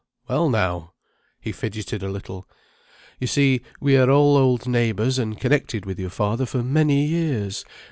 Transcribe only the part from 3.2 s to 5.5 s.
see, we are all old neighbours and